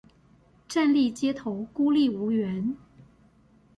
[0.67, 2.75] 站立街頭孤立無援